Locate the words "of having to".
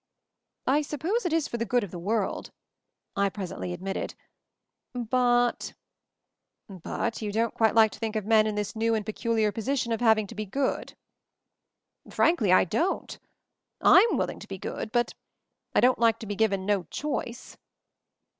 9.91-10.33